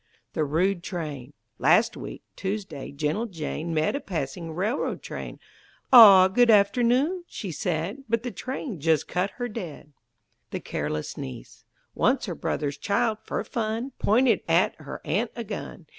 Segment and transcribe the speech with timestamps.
[0.33, 5.39] THE RUDE TRAIN Last week, Tuesday, gentle Jane Met a passing railroad train;
[5.93, 9.93] "Ah, good afternoon," she said; But the train just cut her dead.
[10.49, 15.85] THE CARELESS NIECE Once her brother's child, for fun, Pointed at her aunt a gun.